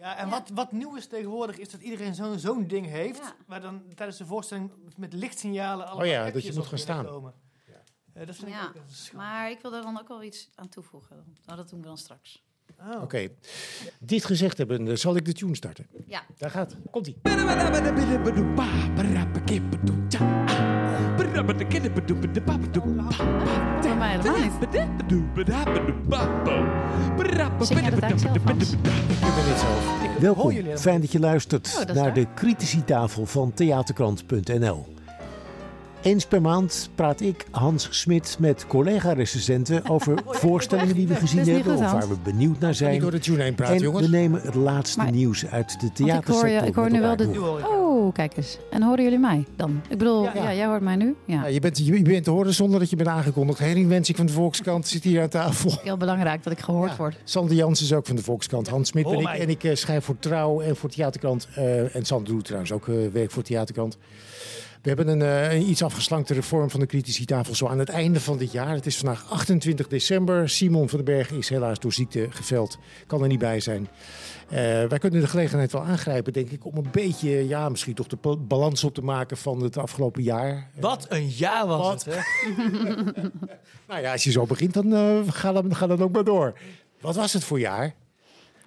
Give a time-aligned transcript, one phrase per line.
[0.00, 3.18] Ja, en Wat, wat nieuw is tegenwoordig is dat iedereen zo'n zo'n ding heeft.
[3.18, 3.34] Ja.
[3.46, 6.96] Waar dan tijdens de voorstelling met lichtsignalen allemaal Oh ja, dat je moet gaan staan.
[6.96, 7.34] binnenkomen.
[8.12, 9.24] Eh, dat vind ik ook een schande.
[9.24, 11.36] Maar ik wil daar dan ook wel iets aan toevoegen.
[11.44, 12.42] Nou, dat doen we dan straks.
[12.80, 13.02] Oh.
[13.02, 13.28] Oké.
[13.98, 15.86] Dit gezegd hebben, zal ik de tune starten.
[16.06, 16.22] Ja.
[16.36, 16.76] Daar gaat.
[16.90, 17.20] Komt-ie.
[23.80, 24.52] Voor mij helemaal niet.
[27.66, 28.72] Zing jij dat eigenlijk zelf, Hans?
[28.72, 29.84] Ik ben dit zelf.
[30.00, 32.14] hoor Welkom, jullie helemaal fijn dat je luistert Oh, dat is naar waar.
[32.14, 34.86] de Criticitafel van theaterkrant.nl.
[36.02, 41.46] Eens per maand praat ik, Hans Smit, met collega-recensenten over voorstellingen die we gezien Dat
[41.46, 42.22] is niet hebben goed, of waar we Hans.
[42.22, 42.92] benieuwd naar zijn.
[42.92, 44.04] niet door de tune heen praten, En jongens.
[44.06, 46.48] we nemen het laatste Maar- nieuws uit de Want ik hoor, theatersector.
[46.48, 47.32] je, ik hoor met nu wel elkaar de...
[47.32, 47.56] door.
[47.58, 47.64] Nu
[48.00, 48.58] ik Oh, kijk eens.
[48.70, 49.80] En horen jullie mij dan?
[49.88, 50.34] Ik bedoel, Ja.
[50.34, 51.14] ja, jij hoort mij nu?
[51.24, 51.40] Ja.
[51.42, 53.58] Ja, je, bent, je, je bent te horen zonder dat je bent aangekondigd.
[53.58, 55.72] Henry Wensing van de Volkskrant zit hier aan tafel.
[55.82, 56.96] Heel belangrijk dat ik gehoord Ja.
[56.96, 57.16] word.
[57.24, 58.68] Sander Jans is ook van de Volkskrant.
[58.68, 59.28] Hans Smit ben Hoor ik.
[59.28, 59.40] mij.
[59.40, 61.48] En ik eh, schrijf voor Trouw en voor Theaterkrant.
[61.54, 63.98] eh, en Sander doet trouwens ook eh, werk voor Theaterkrant.
[64.82, 68.20] We hebben een, eh, een iets afgeslanktere vorm van de criticitafel zo aan het einde
[68.20, 68.74] van dit jaar.
[68.74, 70.48] Het is vandaag 28 december.
[70.48, 72.78] Simon van den Berg is helaas door ziekte geveld.
[73.06, 73.88] Kan er niet bij zijn.
[74.48, 78.06] Eh, wij kunnen de gelegenheid wel aangrijpen, denk ik, om een beetje, ja, misschien toch
[78.06, 80.70] de balans op te maken van het afgelopen jaar.
[80.80, 82.04] Wat een jaar was Wat?
[82.04, 82.20] het, hè?
[83.88, 86.58] Nou ja, als je zo begint, dan uh, ga, dan, ga dan ook maar door.
[87.00, 87.94] Wat was het voor jaar?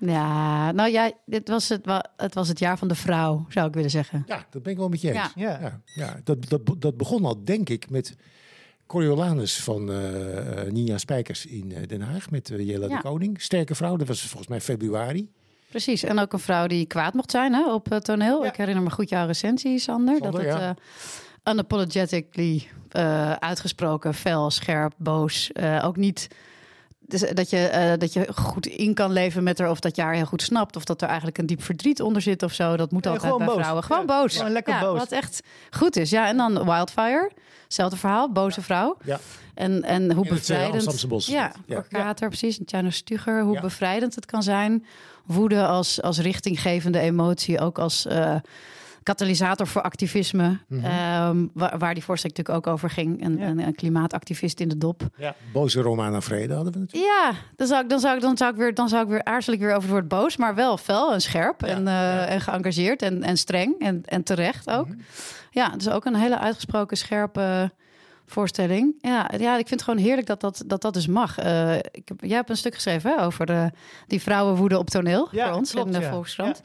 [0.06, 1.86] Ja, nou ja, dit was het,
[2.18, 4.23] het was het jaar van de vrouw, zou ik willen zeggen.
[4.28, 5.32] Ja, dat ben ik wel met je eens.
[5.36, 5.82] Ja.
[5.86, 6.20] Ja.
[6.23, 8.16] Dat, dat, dat begon al, denk ik, met
[8.86, 12.30] Coriolanus van eh, Nina Spijkers in eh, Den Haag.
[12.30, 12.88] Met Ja.
[12.88, 13.42] de Koning.
[13.42, 15.31] Sterke vrouw, dat was volgens mij februari.
[15.70, 18.44] Precies, en ook een vrouw die kwaad mocht zijn hè, op het toneel.
[18.44, 18.50] Ja.
[18.50, 20.18] Ik herinner me goed jouw recensie, Sander.
[20.18, 20.76] Sander, dat het ja.
[21.44, 22.68] eh, unapologetically
[23.40, 25.52] uitgesproken, fel, scherp, boos.
[25.81, 26.28] ook niet
[27.08, 29.70] dus dat, je, eh, dat je goed in kan leven met haar...
[29.70, 30.76] of dat je haar heel goed snapt...
[30.76, 32.78] of dat er eigenlijk een diep verdriet onder zit of zo.
[32.78, 33.56] Dat moet Nee, altijd bij boos.
[33.56, 33.84] vrouwen.
[33.84, 34.36] Gewoon Ja, boos.
[34.38, 34.98] gewoon lekker Ja, boos.
[35.00, 36.09] Wat echt goed is.
[36.09, 37.31] Ja, en dan Wildfire.
[37.64, 38.98] Hetzelfde verhaal, boze vrouw.
[39.04, 39.19] Ja.
[39.53, 41.08] En, en hoe In het, eh, bevrijdend...
[41.08, 41.28] Bos.
[41.28, 41.75] Ja, Ja.
[41.78, 42.59] Orkater, precies.
[42.59, 43.62] En Tjano Stuger, hoe Ja.
[43.62, 44.86] bevrijdend het kan zijn.
[45.25, 48.36] Woede als, als richtinggevende emotie, ook als eh,
[49.03, 50.58] katalysator voor activisme.
[50.68, 50.86] Mhm.
[50.86, 53.24] Ehm, waar, waar die voorstelling natuurlijk ook over ging.
[53.25, 53.46] Een, Ja.
[53.47, 55.02] een, een klimaatactivist in de dop.
[55.18, 55.36] Ja.
[55.53, 57.12] Boze Romana Vrede hadden we natuurlijk.
[57.12, 59.24] Ja, dan zou ik, dan zou ik, dan zou ik weer, dan zou ik weer
[59.24, 61.94] aarzel ik weer over het woord boos, maar wel fel en scherp Ja, en, eh,
[61.94, 62.25] ja.
[62.25, 64.88] en geëngageerd en, en streng en, en terecht ook.
[64.88, 64.97] Mhm.
[65.52, 67.72] Ja, dus ook een hele uitgesproken scherpe
[68.25, 68.95] voorstelling.
[69.01, 71.38] Ja, ja, ik vind het gewoon heerlijk dat dat, dat, dat dus mag.
[71.38, 73.72] Eh, ik heb, jij hebt een stuk geschreven hè, over de,
[74.07, 76.11] die vrouwenwoede op toneel Ja, voor ons klopt, in de ja.
[76.11, 76.62] Volkskrant.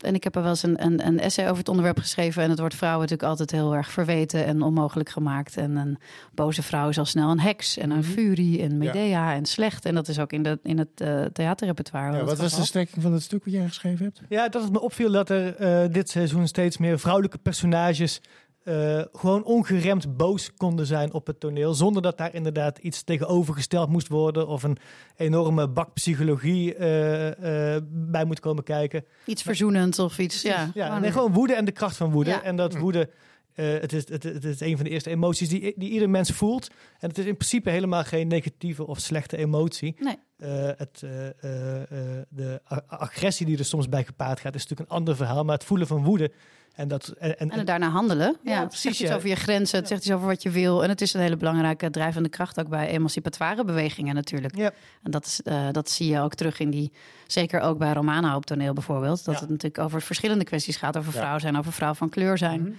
[0.00, 2.42] En ik heb er wel eens een, een, een essay over het onderwerp geschreven.
[2.42, 5.56] En het wordt vrouwen natuurlijk altijd heel erg verweten en onmogelijk gemaakt.
[5.56, 5.98] En een
[6.32, 8.10] boze vrouw is al snel een heks en een Mhm.
[8.10, 9.84] furie en Medea en slecht.
[9.84, 12.24] En dat is ook in, de, in het eh, theaterrepertoire.
[12.24, 14.20] Wat was de strekking van het stuk wat jij geschreven hebt?
[14.28, 18.20] Ja, dat het me opviel dat er eh, dit seizoen steeds meer vrouwelijke personages
[18.64, 21.74] eh, gewoon ongeremd boos konden zijn op het toneel.
[21.74, 24.46] Zonder dat daar inderdaad iets tegenovergesteld moest worden.
[24.48, 24.76] Of een
[25.16, 29.04] enorme bak psychologie eh, eh, bij moet komen kijken.
[29.26, 30.42] Iets verzoenends of iets.
[30.42, 32.30] Ja, Ja, gewoon- nee, gewoon woede en de kracht van woede.
[32.30, 32.42] Ja.
[32.42, 33.10] En dat woede,
[33.54, 36.30] eh, het, is, het, het is een van de eerste emoties die, die ieder mens
[36.30, 36.68] voelt.
[36.98, 39.96] En het is in principe helemaal geen negatieve of slechte emotie.
[39.98, 40.16] Nee.
[40.36, 44.90] Eh, het, eh, eh, eh, de agressie die er soms bij gepaard gaat, is natuurlijk
[44.90, 45.44] een ander verhaal.
[45.44, 46.32] Maar het voelen van woede.
[46.74, 48.36] En, dat, en, en, En het daarna handelen.
[48.42, 49.78] Ja, Ja, het precies, zegt iets over je grenzen.
[49.78, 50.82] Het zegt iets over wat je wil.
[50.82, 54.56] En het is een hele belangrijke drijvende kracht ook bij emancipatoire bewegingen natuurlijk.
[54.56, 56.92] ja, En dat, is, eh, dat zie je ook terug in die,
[57.26, 59.24] zeker ook bij Romana op toneel bijvoorbeeld.
[59.24, 59.40] Dat Ja.
[59.40, 60.96] het natuurlijk over verschillende kwesties gaat.
[60.96, 62.60] Over vrouw zijn, over vrouw van kleur zijn.
[62.60, 62.72] Mhm.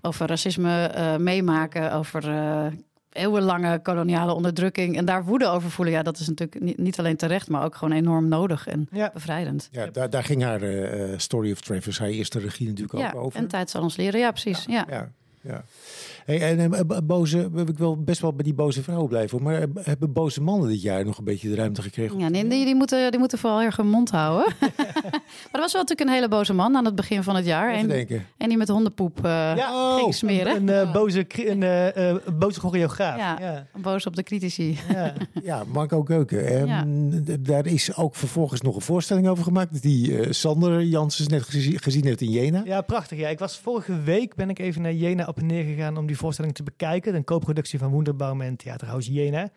[0.00, 2.66] Over racisme eh, meemaken, over eh,
[3.12, 4.96] eeuwenlange koloniale onderdrukking.
[4.96, 5.94] En daar woede over voelen.
[5.94, 9.10] Ja, dat is natuurlijk niet, niet alleen terecht, maar ook gewoon enorm nodig en ja.
[9.14, 9.68] bevrijdend.
[9.70, 13.12] Ja, daar, daar ging haar eh, eh, Story of Travis, haar eerste regie natuurlijk Ja,
[13.12, 13.38] ook over.
[13.38, 14.20] en tijd zal ons leren.
[14.20, 14.64] Ja, precies.
[14.64, 14.86] Ja.
[14.88, 15.10] Ja,
[15.40, 15.64] ja.
[16.24, 19.46] Hey, en eh, b- boze, ik wil best wel bij die boze vrouwen blijven, hoor.
[19.50, 22.18] maar eh, hebben boze mannen dit jaar nog een beetje de ruimte gekregen?
[22.18, 24.54] Ja, nee, die, die, moeten, die moeten vooral erg hun mond houden.
[24.60, 27.68] maar er was wel natuurlijk een hele boze man aan het begin van het jaar.
[27.68, 28.26] Even En, denken.
[28.36, 30.68] en die met hondenpoep eh, Ja, ging smeren.
[30.68, 33.16] Een, boze, een, boze choreograaf.
[33.18, 33.36] Ja.
[33.40, 33.66] Ja.
[33.80, 34.78] Boos op de critici.
[34.92, 35.12] Ja.
[35.42, 36.46] Ja, Marco Keuken.
[36.50, 39.82] Ehm, d- Daar is ook vervolgens nog een voorstelling over gemaakt.
[39.82, 42.62] Die Sander Janssens net gezi- gezien heeft in Jena.
[42.64, 43.18] Ja, prachtig.
[43.18, 43.28] Ja.
[43.28, 46.18] Ik was vorige week ben ik even naar Jena op en neer gegaan om die
[46.18, 47.14] voorstelling te bekijken.
[47.14, 49.50] Een co-productie van Wonderbaum en Theaterhuis Jena.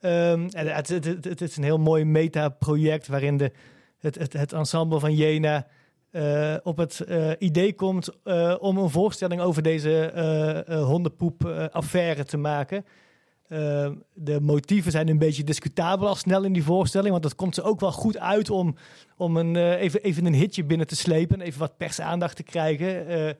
[0.00, 3.52] Ehm, en het, het, het, is een heel mooi meta-project waarin de,
[3.98, 5.66] het, het, ensemble van Jena
[6.10, 10.12] eh, op het eh, idee komt eh, om een voorstelling over deze
[10.86, 12.84] hondenpoep-affaire te maken.
[13.48, 17.10] eh, de motieven zijn een beetje discutabel al snel in die voorstelling.
[17.10, 18.76] Want dat komt ze ook wel goed uit om,
[19.16, 21.40] om een, even, even een hitje binnen te slepen.
[21.40, 23.36] Even wat persaandacht te krijgen.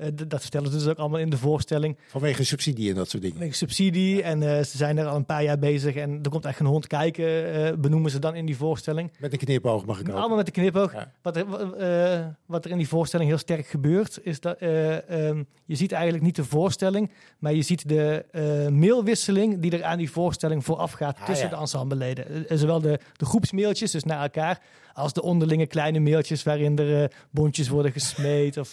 [0.00, 1.96] Eh, dat vertellen ze dus ook allemaal in de voorstelling.
[2.08, 3.38] Vanwege subsidie en dat soort dingen.
[3.38, 4.22] Wegen subsidie.
[4.22, 5.94] En eh, ze zijn er al een paar jaar bezig.
[5.94, 9.10] En er komt echt een hond kijken, eh, benoemen ze dan in die voorstelling.
[9.18, 10.14] Met een knipoog mag ik ook.
[10.16, 10.92] Allemaal met de knipoog.
[10.92, 11.12] Ja.
[11.22, 15.42] Wat, er, wa- wat er in die voorstelling heel sterk gebeurt, is dat eh, ehm,
[15.64, 18.24] je ziet eigenlijk niet de voorstelling, maar je ziet de
[18.72, 21.54] mailwisseling die er aan die voorstelling vooraf gaat Ah, tussen ja.
[21.54, 22.48] de ensembeleden.
[22.48, 24.60] Eh, zowel de, de groepsmailtjes, dus naar elkaar,
[24.92, 28.56] als de onderlinge kleine mailtjes waarin er bondjes worden gesmeed.
[28.56, 28.72] Of,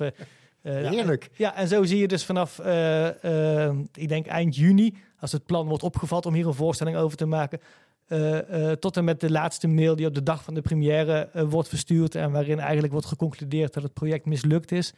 [0.67, 1.29] eh, eh, Heerlijk.
[1.35, 5.45] ja, en zo zie je dus vanaf, eh, eh, ik denk eind juni, als het
[5.45, 7.59] plan wordt opgevat om hier een voorstelling over te maken,
[8.07, 11.29] eh, eh, tot en met de laatste mail die op de dag van de première
[11.33, 14.93] eh, wordt verstuurd en waarin eigenlijk wordt geconcludeerd dat het project mislukt is.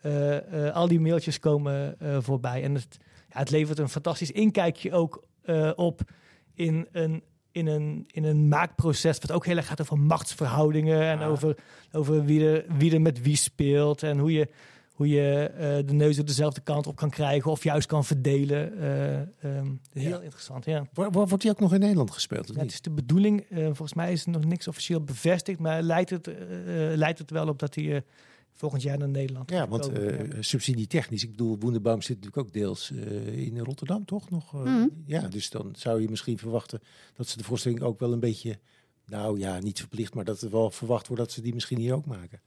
[0.00, 2.98] Eh, eh, al die mailtjes komen eh, voorbij en het,
[3.32, 6.00] ja, het levert een fantastisch inkijkje ook eh, op
[6.54, 7.22] in een,
[7.52, 11.56] in, een, in een maakproces wat ook heel erg gaat over machtsverhoudingen en over,
[11.92, 14.48] over wie, er, wie er met wie speelt en hoe je,
[14.98, 18.78] hoe je eh, de neus dezelfde kant op kan krijgen of juist kan verdelen.
[18.78, 20.20] Eh, ehm, heel Ja.
[20.20, 20.86] interessant, ja.
[20.92, 22.50] Wo- Wordt die ook nog in Nederland gespeeld?
[22.50, 25.58] Of Ja, het is de bedoeling, eh, volgens mij is er nog niks officieel bevestigd,
[25.58, 26.30] maar lijkt het,
[26.94, 28.00] lijkt het wel op dat hij eh,
[28.52, 30.20] volgend jaar naar Nederland Ja, want komen.
[30.30, 30.42] eh Ja.
[30.42, 34.30] subsidietechnisch, ik bedoel, Woenderbaum zit natuurlijk ook deels eh, in Rotterdam, toch?
[34.30, 34.86] Nog, eh, Mhm.
[35.06, 36.80] Ja, dus dan zou je misschien verwachten
[37.14, 38.58] dat ze de voorstelling ook wel een beetje,
[39.06, 41.94] nou ja, niet verplicht, maar dat er wel verwacht wordt dat ze die misschien hier
[41.94, 42.40] ook maken.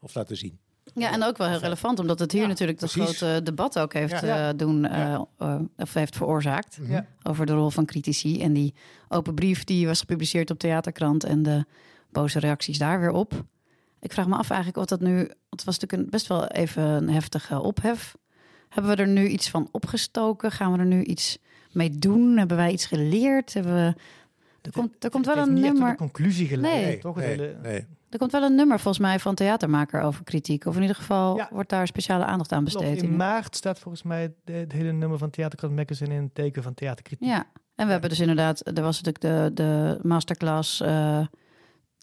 [0.00, 0.58] Of laten zien.
[0.94, 3.16] Ja, en ook wel heel relevant, omdat het hier Ja, natuurlijk dat precies.
[3.18, 4.48] grote debat ook heeft, Ja.
[4.48, 6.78] eh, doen, eh, eh, of heeft veroorzaakt.
[6.82, 7.06] Ja.
[7.22, 8.40] Over de rol van critici.
[8.42, 8.74] En die
[9.08, 11.64] open brief die was gepubliceerd op Theaterkrant en de
[12.10, 13.44] boze reacties daar weer op.
[14.00, 15.18] Ik vraag me af eigenlijk wat dat nu.
[15.50, 18.14] Het was natuurlijk een, best wel even een heftige ophef.
[18.68, 20.50] Hebben we er nu iets van opgestoken?
[20.50, 21.38] Gaan we er nu iets
[21.72, 22.36] mee doen?
[22.36, 23.54] Hebben wij iets geleerd?
[23.54, 23.94] Hebben we,
[24.62, 25.90] er, komt, er komt wel Het heeft een niet echt tot nummer.
[25.90, 26.98] een conclusie geleid, Nee.
[26.98, 27.16] toch?
[27.16, 27.86] Nee, nee.
[28.10, 30.64] Er komt wel een nummer volgens mij van Theatermaker over kritiek.
[30.66, 31.48] Of in ieder geval Ja.
[31.52, 33.02] wordt daar speciale aandacht aan besteed.
[33.02, 36.74] in maart staat volgens mij het hele nummer van Theaterkrant Magazine in het teken van
[36.74, 37.28] theaterkritiek.
[37.28, 41.26] Ja, en we hebben dus inderdaad, er was natuurlijk de, de masterclass eh,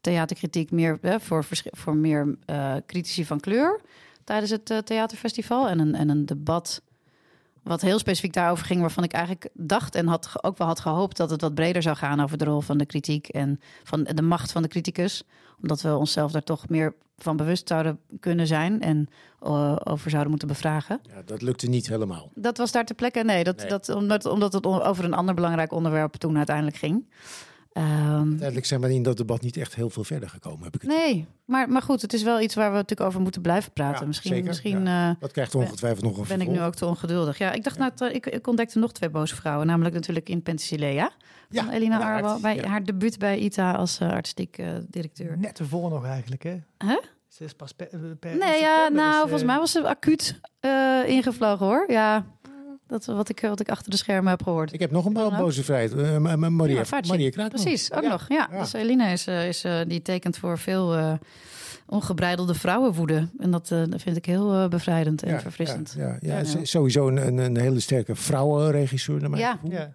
[0.02, 3.82] theaterkritiek meer hè, voor, voor meer eh, critici van kleur
[4.24, 5.70] tijdens het eh, theaterfestival.
[5.70, 6.82] En een, en een debat
[7.64, 11.18] wat heel specifiek daarover ging, waarvan ik eigenlijk dacht en had, ook wel had gehoopt
[11.18, 14.22] dat het wat breder zou gaan over de rol van de kritiek en van de
[14.22, 15.24] macht van de criticus.
[15.62, 19.08] Omdat we onszelf daar toch meer van bewust zouden kunnen zijn en
[19.40, 21.00] eh, over zouden moeten bevragen.
[21.04, 22.32] Ja, dat lukte niet helemaal.
[22.36, 23.24] Dat was daar ter plekke.
[23.24, 23.68] Nee, dat, Nee.
[23.68, 27.06] Dat, omdat, omdat het over een ander belangrijk onderwerp toen uiteindelijk ging.
[27.74, 27.86] Ehm,
[28.30, 30.90] Uiteindelijk zijn we in dat debat niet echt heel veel verder gekomen, heb ik het
[30.90, 34.00] nee, maar, maar goed, het is wel iets waar we natuurlijk over moeten blijven praten.
[34.02, 36.86] Ja, misschien zeker, misschien eh, Dat krijgt ongetwijfeld nog een ben ik nu ook te
[36.86, 37.38] ongeduldig.
[37.38, 39.68] Ja, ik dacht, nou, t- ik, ik ontdekte nog twee boze vrouwen.
[39.68, 41.12] Namelijk natuurlijk in Penthesilea.
[41.50, 42.40] Van Ja, Elina Arwel.
[42.40, 42.68] Bij ja.
[42.68, 45.38] haar debuut bij ITA als eh, artistiek eh, directeur.
[45.38, 46.56] Net ervoor nog eigenlijk, hè?
[46.86, 46.98] Huh?
[47.28, 47.88] Ze is pas per,
[48.20, 51.92] per Nee, ja, nou, is, eh, volgens mij was ze acuut eh, ingevlogen hoor.
[51.92, 52.26] Ja,
[52.94, 54.74] dat wat ik, wat ik achter de schermen heb gehoord.
[54.74, 55.94] Ik heb nog een boze vrijheid.
[55.94, 57.00] Eh, ma- ma- Maria, Ja.
[57.08, 57.62] Maria Kraakman.
[57.62, 58.10] Precies, ook Ja.
[58.10, 58.26] nog.
[58.30, 58.60] Ja, Ja.
[58.60, 61.14] dus Elina is, eh, is, eh, die tekent voor veel eh,
[61.88, 63.28] ongebreidelde vrouwenwoede.
[63.38, 65.94] En dat, eh, dat vind ik heel eh, bevrijdend en Ja, verfrissend.
[65.98, 66.66] Ja, ja, ja, Ja, s- ja.
[66.66, 69.52] sowieso een, een, een hele sterke vrouwenregisseur naar mijn Ja.
[69.52, 69.72] gevoel.
[69.72, 69.94] Ja.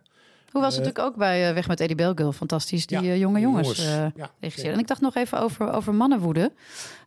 [0.51, 2.33] Hoe was het Eh, natuurlijk ook bij eh, Weg met Eddie Belgul?
[2.33, 3.87] Fantastisch, die Ja, eh, jonge jongens, jongens.
[3.97, 4.73] eh, Ja, regisseren.
[4.75, 6.53] En ik dacht nog even over, over mannenwoede.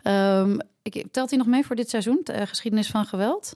[0.03, 2.21] Ehm, ik, telt hij nog mee voor dit seizoen?
[2.23, 3.55] De eh, geschiedenis van geweld?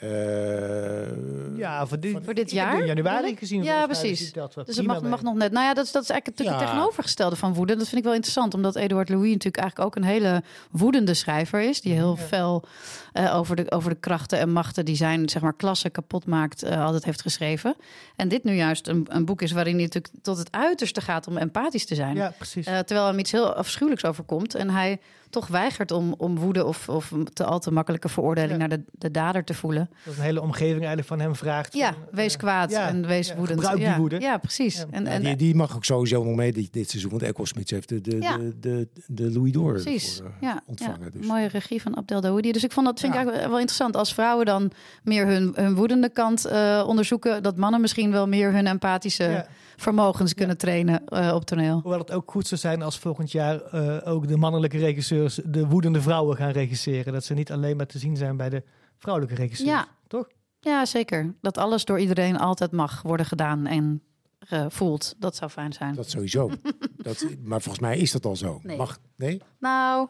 [0.00, 3.62] Eh, Ja, voor dit, Voor dit jaar, januari gezien.
[3.62, 4.18] Ja, mij, precies.
[4.18, 5.52] dus dat Dus het mag, nog net.
[5.52, 6.74] Nou ja, dat is, dat is eigenlijk natuurlijk het Ja.
[6.74, 7.76] tegenovergestelde van woede.
[7.76, 11.60] Dat vind ik wel interessant, omdat Eduard Louis natuurlijk eigenlijk ook een hele woedende schrijver
[11.60, 11.80] is.
[11.80, 12.22] Die heel Ja.
[12.24, 12.64] fel
[13.12, 16.62] eh, over, de, over de krachten en machten die zijn zeg maar, klasse kapot maakt,
[16.62, 17.74] eh, altijd heeft geschreven.
[18.16, 21.26] En dit nu juist een, een boek is waarin hij natuurlijk tot het uiterste gaat
[21.26, 22.14] om empathisch te zijn.
[22.16, 22.66] Ja, precies.
[22.66, 24.54] Eh, terwijl hem iets heel afschuwelijks overkomt.
[24.54, 24.98] En hij
[25.30, 28.56] toch weigert om, om woede of, of te al te makkelijke veroordeling Ja.
[28.66, 29.90] naar de, de dader te voelen.
[30.04, 31.74] dat een hele omgeving eigenlijk van hem vraagt.
[31.74, 33.58] Ja, van, wees eh, kwaad ja, en wees ja, woedend.
[33.58, 34.20] gebruik die ja, woede.
[34.20, 34.76] Ja, precies.
[34.76, 34.84] Ja.
[34.90, 37.10] En, ja, en, die, die mag ook sowieso nog mee dit, dit seizoen.
[37.10, 38.36] Want Echo Smits heeft de, de, Ja.
[38.36, 41.00] de, de, de Louis d'Or Precies, voor, eh, ja, ontvangen.
[41.04, 41.10] ja.
[41.18, 41.26] Dus.
[41.26, 42.52] mooie regie van Abdel Daoudi.
[42.52, 43.96] Dus ik vond dat vind ik eigenlijk wel interessant.
[43.96, 44.70] Als vrouwen dan
[45.02, 49.46] meer hun, hun woedende kant eh, onderzoeken, dat mannen misschien wel meer hun empathische Ja.
[49.80, 51.80] Vermogens kunnen trainen eh, op toneel.
[51.80, 55.66] Hoewel het ook goed zou zijn als volgend jaar eh, ook de mannelijke regisseurs de
[55.66, 57.12] woedende vrouwen gaan regisseren.
[57.12, 58.62] Dat ze niet alleen maar te zien zijn bij de
[58.96, 59.70] vrouwelijke regisseurs.
[59.70, 59.88] Ja.
[60.06, 60.28] Toch?
[60.60, 61.34] Ja, zeker.
[61.40, 64.02] Dat alles door iedereen altijd mag worden gedaan en
[64.38, 65.14] gevoeld.
[65.18, 65.94] Dat zou fijn zijn.
[65.94, 66.50] Dat sowieso.
[66.96, 68.60] dat, maar volgens mij is dat al zo.
[68.62, 68.76] Nee.
[68.76, 69.42] Mag, nee?
[69.58, 70.08] Nou,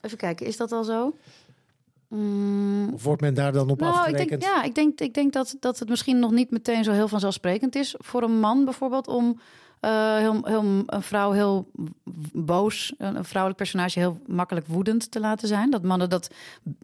[0.00, 1.14] even kijken, is dat al zo?
[2.08, 4.40] Mm, Of wordt men daar dan op nou, ik afgerekend?
[4.40, 7.08] denk, ja, ik denk, ik denk dat, dat het misschien nog niet meteen zo heel
[7.08, 9.40] vanzelfsprekend is voor een man bijvoorbeeld om
[9.80, 11.70] eh, heel, heel, een vrouw heel
[12.32, 15.70] boos, een, vrouwelijk personage heel makkelijk woedend te laten zijn.
[15.70, 16.30] Dat mannen dat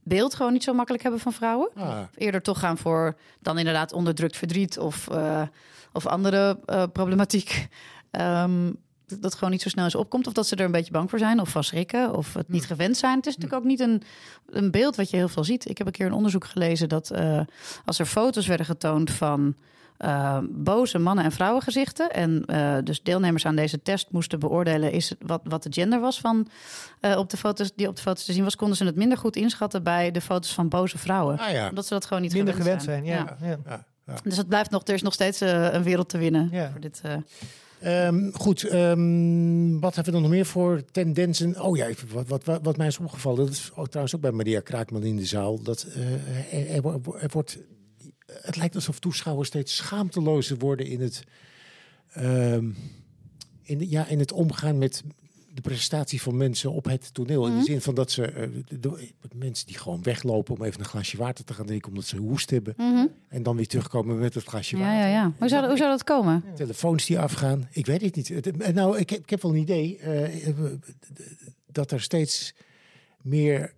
[0.03, 1.71] beeld gewoon niet zo makkelijk hebben van vrouwen.
[1.75, 5.43] Ah, Eerder toch gaan voor dan inderdaad onderdrukt verdriet of, eh,
[5.93, 7.69] of andere eh, problematiek.
[8.11, 8.71] Ehm,
[9.21, 10.27] dat gewoon niet zo snel eens opkomt.
[10.27, 12.67] Of dat ze er een beetje bang voor zijn of van schrikken of het niet
[12.67, 13.17] gewend zijn.
[13.17, 14.03] Het is natuurlijk ook niet een,
[14.51, 15.69] een beeld wat je heel veel ziet.
[15.69, 17.41] Ik heb een keer een onderzoek gelezen dat eh,
[17.85, 19.55] als er foto's werden getoond van
[19.97, 22.11] eh, boze mannen- en vrouwengezichten.
[22.11, 26.01] En eh, dus deelnemers aan deze test moesten beoordelen is het wat, wat de gender
[26.01, 26.49] was van
[27.17, 29.37] op de foto's die op de foto's te zien was, konden ze het minder goed
[29.37, 31.39] inschatten bij de foto's van boze vrouwen.
[31.39, 31.69] ah ja.
[31.69, 33.37] Omdat ze dat gewoon niet Minder gewend, zijn, ja.
[33.41, 33.59] ja.
[33.67, 33.85] ja.
[34.23, 37.03] Dus het blijft nog, er is nog steeds een wereld te winnen voor dit.
[37.81, 41.63] Eh, Ehm, goed, ehm, wat hebben we dan nog meer voor tendensen?
[41.63, 44.61] Oh ja, wat, wat, wat, mij is opgevallen, dat is ook, trouwens ook bij Maria
[44.61, 45.87] Kraakman in de zaal, dat
[46.51, 47.01] eh, wo-
[47.33, 47.59] wordt,
[48.27, 51.25] het lijkt alsof toeschouwers steeds schaamtelozer worden in het,
[52.13, 52.71] ehm,
[53.63, 55.03] in, ja, in het omgaan met
[55.55, 57.45] de prestatie van mensen op het toneel.
[57.47, 57.65] In de Mhm.
[57.67, 61.17] zin van dat ze, eh, de, de- mensen die gewoon weglopen om even een glaasje
[61.17, 62.75] water te gaan drinken omdat ze hoest hebben.
[62.77, 63.07] mhm.
[63.29, 64.99] En dan weer terugkomen met het glaasje Ja, water.
[64.99, 65.33] ja, ja.
[65.39, 66.45] Hoe zou, hoe zou dat komen?
[66.55, 67.69] Telefoons die afgaan.
[67.71, 68.31] Ik weet het niet.
[68.31, 70.55] Eh, nou, ik heb, ik heb wel een idee eh,
[71.67, 72.55] dat er steeds
[73.23, 73.73] meer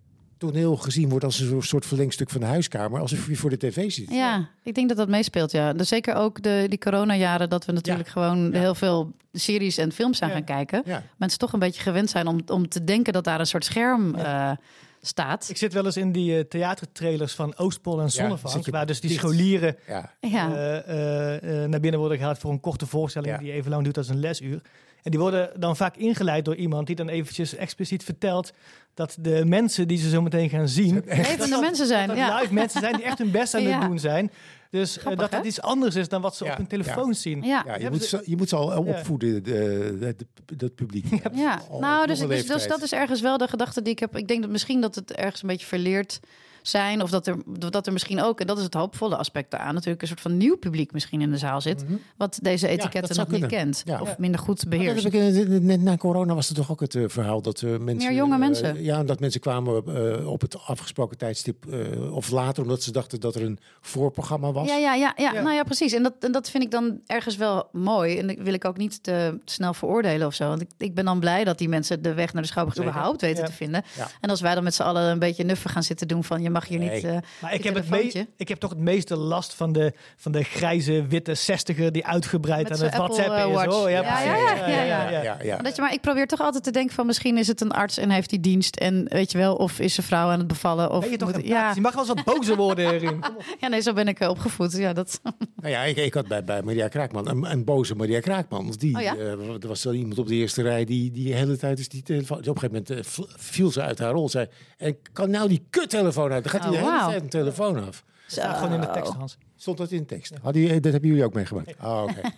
[0.51, 2.99] toneel gezien wordt als een soort verlengstuk van de huiskamer.
[3.01, 4.11] Alsof je voor de tv zit.
[4.11, 5.73] Ja, ik denk dat dat meespeelt, ja.
[5.73, 8.59] Dus zeker ook de, die coronajaren dat we natuurlijk gewoon Ja.
[8.59, 10.35] heel veel series en films zijn Ja.
[10.35, 10.83] gaan kijken.
[11.17, 14.17] Mensen toch een beetje gewend zijn om, om te denken dat daar een soort scherm
[14.17, 14.59] Ja.
[15.05, 15.49] Staat.
[15.49, 19.09] Ik zit wel eens in die eh, theatertrailers van Oostpol en Zonnevank, waar dus die
[19.09, 19.21] dicht.
[19.21, 20.11] scholieren Ja.
[20.19, 23.37] Eh, eh, eh, naar binnen worden gehaald voor een korte voorstelling Ja.
[23.37, 24.61] die even lang duurt als een lesuur.
[25.03, 28.53] En die worden dan vaak ingeleid door iemand die dan eventjes expliciet vertelt
[28.93, 32.07] dat de mensen die ze zo meteen gaan zien, levende mensen zijn.
[32.07, 32.39] dat Ja.
[32.39, 33.79] live mensen zijn die echt hun best aan Ja.
[33.79, 34.31] het doen zijn.
[34.79, 37.13] Dus eh, Grappig, dat het iets anders is dan wat ze Ja, op hun telefoon
[37.13, 37.41] zien.
[37.41, 37.63] Ja.
[37.67, 38.77] Ja, je, moet ze- je moet ze al Ja.
[38.91, 40.15] opvoeden, de,
[40.55, 41.05] dat publiek.
[41.33, 44.17] Ja, Al nou, dus, dus, dus dat is ergens wel de gedachte die ik heb.
[44.17, 46.19] Ik denk dat misschien dat het ergens een beetje verleerd
[46.63, 47.01] zijn.
[47.01, 47.35] Of dat er,
[47.69, 50.37] dat er misschien ook, en dat is het hoopvolle aspect aan, natuurlijk een soort van
[50.37, 51.83] nieuw publiek misschien in de zaal zit.
[51.83, 51.93] Mhm.
[52.17, 53.81] Wat deze etiketten nog niet kent.
[53.85, 54.01] Ja.
[54.01, 55.05] Of minder goed beheerst.
[55.05, 57.95] eh, net na corona was er toch ook het eh, verhaal dat eh, mensen...
[58.09, 58.83] Meer jonge mensen.
[58.83, 61.65] ja, dat mensen kwamen op het afgesproken tijdstip
[62.11, 62.63] of later...
[62.63, 64.67] omdat ze dachten dat er een voorprogramma was.
[64.67, 65.33] Ja, ja, ja, ja.
[65.33, 65.41] Ja.
[65.41, 65.93] nou ja, precies.
[65.93, 68.17] En dat, en dat vind ik dan ergens wel mooi.
[68.17, 70.47] En dat wil ik ook niet te snel veroordelen of zo.
[70.47, 73.21] Want ik, ik ben dan blij dat die mensen de weg naar de Schouwburg überhaupt
[73.21, 73.83] weten te vinden.
[74.21, 76.41] En als wij dan met z'n allen een beetje nuffen gaan zitten doen van...
[76.41, 76.89] je mag hier Nee.
[76.93, 77.03] niet...
[77.03, 78.19] eh, Maar ik Je heb, het telefoontje.
[78.19, 82.05] me- ik heb toch het meeste last van de, van de grijze, witte zestiger die
[82.05, 83.55] uitgebreid Met aan zijn het Apple, WhatsApp eh, is.
[83.55, 83.83] Watch.
[83.83, 85.57] Oh, ja, Ja, ja, ja, ja, ja, ja, ja.
[85.57, 87.97] Dat je, maar ik probeer toch altijd te denken van misschien is het een arts
[87.97, 90.91] en heeft die dienst en weet je wel, of is een vrouw aan het bevallen
[90.91, 93.23] of Ben je toch moet- ja, Je mag wel eens wat bozer worden erin.
[93.59, 94.77] Ja, nee, zo ben ik eh, opgevoed.
[94.77, 95.21] Ja, dat
[95.61, 98.73] Nou ja, ik, ik had bij, bij Maria Kraakman een, een boze Maria Kraakman.
[98.77, 99.15] Die, Oh ja?
[99.15, 101.89] eh, er was wel iemand op de eerste rij die, die de hele tijd is
[101.89, 102.37] die telefoon.
[102.37, 103.07] Op een gegeven moment
[103.37, 104.29] viel ze uit haar rol.
[104.29, 106.42] Zei, en kan nou die kuttelefoon uit?
[106.43, 108.03] Dan gaat hij Oh, de hele tijd een telefoon af.
[108.27, 109.37] Staat gewoon in de tekst, Hans.
[109.63, 110.33] Stond dat in de tekst?
[110.41, 111.73] Had die, dat hebben jullie ook meegemaakt?
[111.83, 112.21] Oh, oké.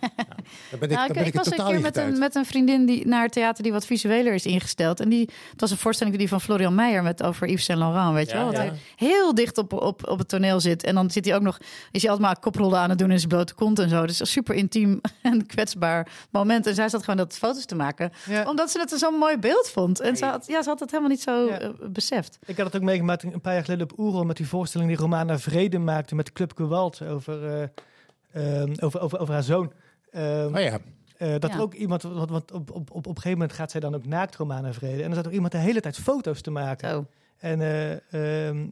[0.70, 1.96] Nou, dan ben ik, Nou, dan ik, ben ik, ik was een totaal keer met
[1.96, 5.00] een, met een vriendin die naar het theater die wat visueler is ingesteld.
[5.00, 8.14] En die, het was een voorstelling die van Florian Meijer met over Yves Saint Laurent,
[8.14, 8.44] weet je wel.
[8.46, 8.60] Dat ja.
[8.60, 10.84] hij heel dicht op, op, op het toneel zit.
[10.84, 11.58] En dan zit hij ook nog,
[11.90, 14.06] is hij altijd maar koprollen aan het doen in zijn blote kont en zo.
[14.06, 16.66] Dus een super intiem en kwetsbaar moment.
[16.66, 18.12] En zij zat gewoon dat foto's te maken.
[18.28, 18.48] Ja.
[18.48, 20.00] Omdat ze het een zo'n mooi beeld vond.
[20.00, 21.58] En ze had, ja, ze had het helemaal niet zo Ja.
[21.60, 22.38] eh, beseft.
[22.46, 24.98] Ik had het ook meegemaakt een paar jaar geleden op Oerol met die voorstelling die
[24.98, 27.68] Romana Vrede maakte met Club Gewalt over,
[28.32, 29.72] eh, ehm, over, over, over haar zoon.
[30.10, 30.78] Ehm, Oh ja,
[31.16, 31.56] eh, dat Ja.
[31.56, 33.94] er ook iemand, want, want op, op, op, op een gegeven moment gaat zij dan
[33.94, 34.96] ook naakt Romana Vrede.
[35.02, 36.90] En dan zat er iemand de hele tijd foto's te maken.
[36.90, 37.06] Zo.
[37.36, 38.68] En eh, ehm,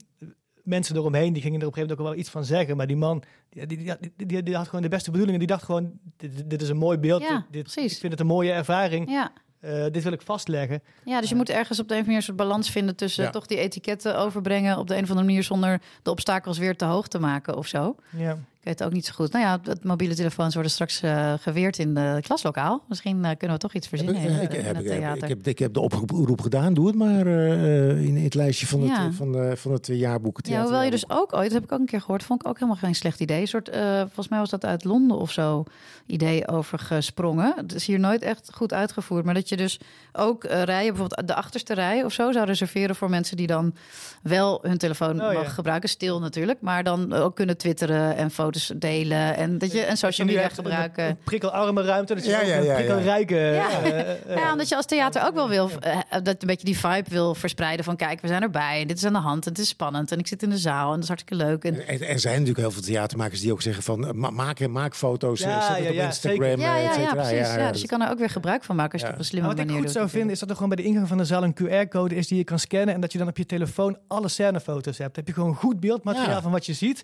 [0.63, 2.77] mensen eromheen, die gingen er op een gegeven moment ook wel iets van zeggen.
[2.77, 5.39] Maar die man, die, die, die, die, die had gewoon de beste bedoelingen.
[5.41, 7.23] Die dacht gewoon, dit, dit is een mooi beeld.
[7.23, 7.93] Ja, dit, dit- precies.
[7.95, 9.11] Ik vind het een mooie ervaring.
[9.11, 9.33] Ja.
[9.65, 10.83] Eh, dit wil ik vastleggen.
[11.05, 12.97] Ja, dus je moet ergens op de een of andere manier een soort balans vinden
[12.97, 13.31] tussen Ja.
[13.31, 16.85] toch die etiketten overbrengen op de een of andere manier zonder de obstakels weer te
[16.85, 17.97] hoog te maken of zo.
[18.11, 18.39] Ja.
[18.65, 19.33] Ik weet het ook niet zo goed.
[19.33, 22.83] Nou ja, het mobiele telefoons worden straks eh, geweerd in de klaslokaal.
[22.89, 24.85] Misschien eh, kunnen we toch iets heb verzinnen ik, in, eh, ik, in heb, het
[24.85, 25.23] ik, heb, theater.
[25.23, 26.75] ik, heb, ik heb de oproep gedaan.
[26.75, 29.07] Doe het maar eh, eh, in het lijstje van het, Ja.
[29.07, 30.37] eh, van, eh, van het jaarboek.
[30.37, 32.41] het ja, hoewel je dus ook ooit, dat heb ik ook een keer gehoord, vond
[32.41, 33.41] ik ook helemaal geen slecht idee.
[33.41, 35.65] Een soort, eh, volgens mij was dat uit Londen of zo,
[36.07, 37.53] idee over gesprongen.
[37.57, 39.25] Het is hier nooit echt goed uitgevoerd.
[39.25, 39.79] Maar dat je dus
[40.13, 43.75] ook eh, rijen, bijvoorbeeld de achterste rij of zo, zou reserveren voor mensen die dan
[44.23, 45.33] wel hun telefoon Oh, ja.
[45.39, 45.89] mogen gebruiken.
[45.89, 49.37] Stil natuurlijk, maar dan ook kunnen twitteren en foto's foto's delen.
[49.37, 51.05] En dat je een social media gebruiken.
[51.09, 52.15] Een prikkelarme ruimte.
[52.15, 52.75] Dat je Ja, ook ja, een ja, ja.
[52.75, 53.35] prikkelrijke...
[53.35, 53.69] Ja.
[53.83, 56.79] eh, eh, Ja, omdat je als theater ook wel wil, eh, dat een beetje die
[56.79, 59.59] vibe wil verspreiden van kijk, we zijn erbij en dit is aan de hand, het
[59.59, 61.65] is spannend en ik zit in de zaal en dat is hartstikke leuk.
[61.65, 64.19] En, En er zijn natuurlijk heel veel theatermakers die ook zeggen van...
[64.19, 67.55] ma- maak, maak foto's, Ja, zet het ja, op ja, Instagram, ja, ja, ja, precies.
[67.55, 69.13] Ja, dus je kan er ook weer gebruik van maken als je Ja.
[69.13, 70.83] het op een slimme Maar wat ik goed zou vinden, is dat er gewoon bij
[70.83, 72.95] de ingang van de zaal een QR-code is die je kan scannen.
[72.95, 75.15] En dat je dan op je telefoon alle scènefoto's hebt.
[75.15, 76.43] Dan heb je gewoon goed beeldmateriaal Ja.
[76.43, 77.03] van wat je ziet.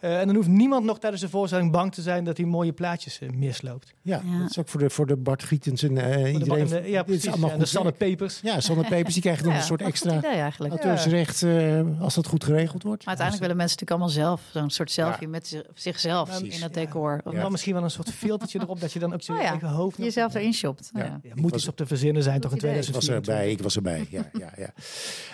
[0.00, 2.72] Eh, en dan hoeft niemand nog tijdens de voorstelling bang te zijn dat hij mooie
[2.72, 3.94] plaatjes eh, misloopt.
[4.02, 4.38] Ja, Ja.
[4.38, 6.66] dat is ook voor de, voor de Bart Gietens en eh, iedereen.
[6.66, 7.26] de- ja, dit is precies.
[7.28, 8.10] allemaal ja, en de Sanne werk.
[8.10, 8.40] Papers.
[8.42, 10.20] Ja, Sanne Papers, die krijgen dan Ja, een soort extra
[10.58, 13.04] auteursrecht eh, als dat goed geregeld wordt.
[13.04, 15.28] Maar uiteindelijk willen mensen natuurlijk allemaal zelf zo'n soort selfie Ja.
[15.28, 16.80] met zi- zichzelf Precies, in het ja.
[16.80, 17.20] decor.
[17.24, 17.40] Of Ja.
[17.40, 19.50] Dan misschien wel een soort filtertje erop, dat je dan ook zo Oh je ja,
[19.50, 19.96] eigen hoofd...
[19.96, 20.90] jezelf erin shopt.
[20.94, 21.04] Ja.
[21.04, 21.20] Ja.
[21.22, 22.82] Ja, moet iets op te verzinnen zijn toch in Goed idee.
[22.82, 23.34] Ik was 2024.
[23.34, 24.06] erbij, ik was erbij.
[24.10, 24.72] Ja, ja,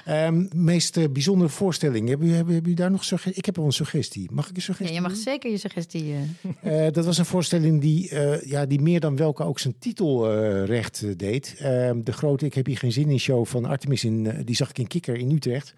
[0.05, 0.27] ja.
[0.27, 2.09] Ehm, meest bijzondere voorstelling.
[2.09, 3.39] Hebben jullie daar nog suggestie?
[3.39, 4.31] Ik heb wel een suggestie.
[4.33, 4.95] Mag ik een Ja, suggestie?
[4.97, 6.15] je mag zeker je suggestie.
[6.63, 9.79] eh, Eh, dat was een voorstelling die, eh, ja, die meer dan welke ook zijn
[9.79, 10.35] titel
[10.65, 11.55] recht deed.
[11.59, 14.71] Ehm, de grote Ik heb hier geen zin in show van Artemis, in, die zag
[14.71, 15.75] ik in Kikker in Utrecht.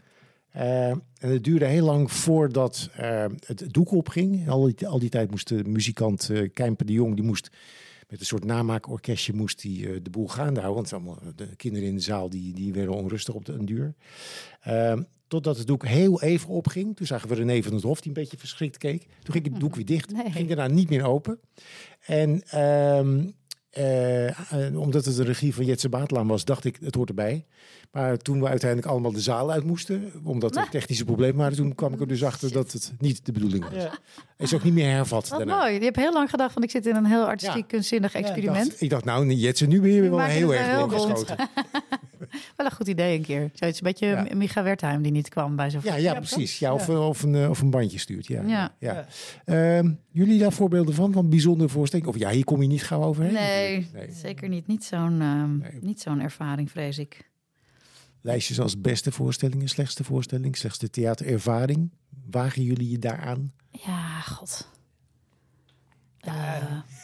[0.49, 4.49] Eh, en het duurde heel lang voordat eh, het doek opging.
[4.49, 7.49] Al die, al die tijd moest de muzikant eh Kijmper de Jong, die moest
[8.08, 10.82] met een soort namaakorkestje moest die, de boel gaande houden.
[10.82, 13.94] Want allemaal de kinderen in de zaal die, die werden onrustig op de een duur.
[14.61, 16.97] Ehm, totdat het doek heel even opging.
[16.97, 19.06] Toen zagen we René van het Hof die een beetje verschrikt keek.
[19.23, 20.12] Toen ging het doek weer dicht.
[20.12, 20.30] Nee.
[20.30, 21.40] Ging daarna niet meer open.
[22.00, 23.30] En ehm,
[23.70, 27.44] eh, eh, omdat het de regie van Jetse Baatlaan was, dacht ik, het hoort erbij.
[27.90, 31.75] Maar toen we uiteindelijk allemaal de zaal uit moesten, omdat er technische problemen waren, toen
[31.75, 33.83] kwam ik er dus achter dat het niet de bedoeling was.
[33.83, 33.92] Ja.
[34.37, 35.59] Is ook niet meer hervat Wat daarna.
[35.59, 35.73] mooi.
[35.75, 37.66] Je hebt heel lang gedacht van ik zit in een heel artistiek, Ja.
[37.66, 38.68] kunstzinnig Ik experiment.
[38.68, 41.37] dacht, ik dacht, nou, Jetse, nu ben je weer wel heel erg heel doorgeschoten.
[42.57, 43.50] Wel een goed idee een keer.
[43.54, 44.26] Zoiets een beetje Ja.
[44.35, 46.59] Micha Wertheim die niet kwam bij zo'n Ja, ja, precies.
[46.59, 48.26] Ja, of, of, een, eh, of een bandje stuurt.
[48.26, 48.75] Ja, Ja.
[48.78, 49.07] ja.
[49.45, 52.12] Ehm, jullie daar voorbeelden van, van bijzondere voorstellingen?
[52.12, 53.33] Of ja, hier kom je niet gauw overheen.
[53.33, 54.12] Nee, natuurlijk.
[54.14, 54.66] zeker niet.
[54.66, 55.78] Niet zo'n ehm, Nee.
[55.80, 57.30] niet zo'n ervaring, vrees ik.
[58.28, 61.90] Lijstjes als beste voorstellingen, slechtste voorstelling, slechtste theaterervaring.
[62.30, 63.52] Wagen jullie je daaraan?
[63.70, 64.68] Ja, god.
[66.18, 66.32] Eh,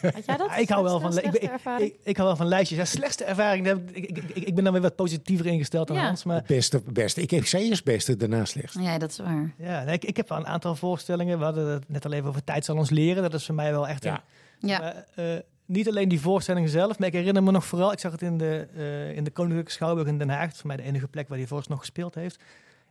[0.02, 0.48] had jij dat?
[0.48, 1.90] Ja, ik hou wel van, ik, ben- ik, ervaring?
[1.92, 2.78] ik, ik hou wel van lijstjes.
[2.78, 3.68] Ja, slechtste ervaring.
[3.68, 6.04] Ik, ik, ik, ik ben dan weer wat positiever ingesteld dan Ja.
[6.06, 6.24] Hans.
[6.24, 7.22] Maar Beste, beste.
[7.22, 8.82] Ik heb zei eerst beste, daarna slechtste.
[8.82, 9.54] Ja, dat is waar.
[9.58, 11.38] ja, nee, ik, ik heb wel een aantal voorstellingen.
[11.38, 13.22] We hadden het net al even over Tijd zal ons leren.
[13.22, 14.22] Dat is voor mij wel echt een, Ja.
[14.58, 17.98] Ja, Maar, eh, niet alleen die voorstelling zelf, maar ik herinner me nog vooral, ik
[17.98, 20.56] zag het in de, eh, in de Koninklijke Schouwburg in Den Haag.
[20.56, 22.42] Voor mij de enige plek waar hij voorst nog gespeeld heeft.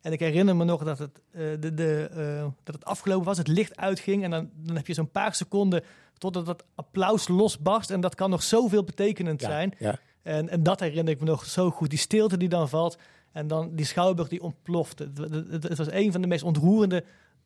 [0.02, 3.38] En ik herinner me nog dat het, eh, de, de, eh, dat het afgelopen was,
[3.38, 4.24] het licht uitging.
[4.24, 5.84] En dan, dan heb je zo'n paar seconden
[6.18, 7.92] totdat dat applaus losbarst.
[7.92, 9.74] En dat kan nog zoveel betekenend Ja, zijn.
[9.80, 10.00] ja.
[10.22, 11.90] En, en dat herinner ik me nog zo goed.
[11.90, 12.98] Die stilte die dan valt.
[13.32, 15.00] En dan die schouwburg die ontploft.
[15.00, 17.04] Het, het, het- het was een van de meest ontroerende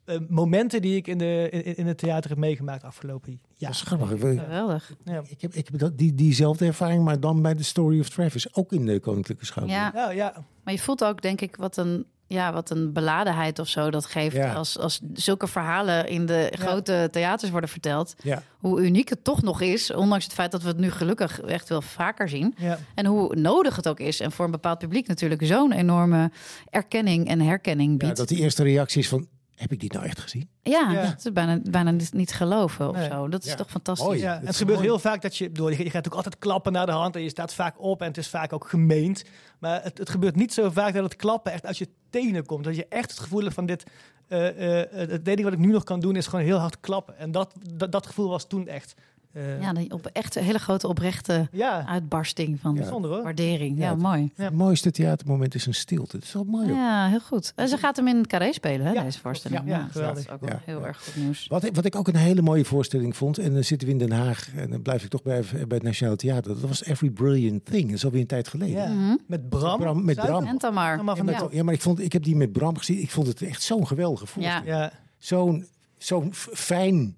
[0.07, 3.71] eh, momenten die ik in, de, in, in het theater heb meegemaakt afgelopen jaar.
[3.71, 4.09] Dat is grappig.
[4.09, 4.93] Geweldig.
[5.03, 5.21] Ja.
[5.27, 8.55] ik heb, ik heb dat, die, diezelfde ervaring, maar dan bij de Story of Travis.
[8.55, 9.79] Ook in de Koninklijke Schouwburg.
[9.79, 10.33] Ja, Ja, ja.
[10.63, 14.05] maar je voelt ook, denk ik, wat een, ja, wat een beladenheid of zo dat
[14.05, 14.35] geeft.
[14.35, 14.53] Ja.
[14.53, 18.15] Als, als zulke verhalen in de grote theaters worden verteld.
[18.23, 18.43] Ja.
[18.57, 21.69] Hoe uniek het toch nog is, ondanks het feit dat we het nu gelukkig echt
[21.69, 22.55] wel vaker zien.
[22.57, 22.79] ja.
[22.95, 24.19] En hoe nodig het ook is.
[24.19, 26.31] En voor een bepaald publiek natuurlijk zo'n enorme
[26.69, 28.17] erkenning en herkenning Ja, biedt.
[28.17, 30.49] dat die eerste reactie is van, heb ik dit nou echt gezien?
[30.63, 30.99] Ja, Ja.
[31.01, 33.09] het is bijna, bijna niet- geloven of Nee.
[33.09, 33.27] zo.
[33.27, 33.55] Dat is Ja.
[33.55, 34.07] toch fantastisch.
[34.07, 34.19] Mooi.
[34.19, 34.89] Ja, dat het gebeurt mooi.
[34.89, 37.29] heel vaak dat je, bedoel, je, gaat natuurlijk altijd klappen naar de hand en je
[37.29, 39.23] staat vaak op en het is vaak ook gemeend.
[39.59, 42.63] Maar het, het gebeurt niet zo vaak dat het klappen echt uit je tenen komt.
[42.63, 43.83] Dat je echt het gevoel hebt van dit,
[44.27, 47.17] eh, eh, het enige wat ik nu nog kan doen is gewoon heel hard klappen.
[47.17, 48.93] En dat, dat, dat gevoel was toen echt.
[49.31, 53.23] Eh, Ja, op echt een hele grote oprechte ja, uitbarsting van bijzonder hoor.
[53.23, 53.77] waardering.
[53.77, 54.31] Ja, Ja, het- mooi.
[54.35, 54.43] Ja.
[54.43, 56.17] Het mooiste theatermoment is een stilte.
[56.17, 56.69] Dat is wel mooi.
[56.69, 56.75] ook.
[56.75, 57.51] Ja, heel goed.
[57.55, 59.61] En ze gaat hem in Carré spelen, hè, Ja, deze voorstelling.
[59.65, 60.19] ja, Ja, dat geweldig.
[60.25, 60.85] is ook wel Ja, heel ja.
[60.85, 61.47] erg goed nieuws.
[61.47, 63.99] Wat ik, wat ik ook een hele mooie voorstelling vond, en dan zitten we in
[63.99, 66.51] Den Haag, en dan blijf ik toch bij, bij het Nationaal Theater.
[66.61, 67.85] Dat was Every Brilliant Thing.
[67.85, 68.75] Dat is alweer een tijd geleden.
[68.81, 68.87] Ja.
[68.93, 69.15] Mhm.
[69.27, 69.79] Met Bram.
[69.79, 70.15] Bram- met.
[70.15, 70.45] Bram.
[70.45, 70.97] En Tamar.
[70.97, 73.01] Tamar van Ja, maar, ja, maar ik, vond, ik heb die met Bram gezien.
[73.01, 74.65] Ik vond het echt zo'n geweldige voorstelling.
[74.67, 74.77] Ja.
[74.81, 75.65] Ja, Zo'n
[75.97, 77.15] zo'n fijn